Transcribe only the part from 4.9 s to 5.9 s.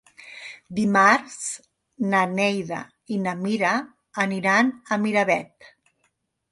a Miravet.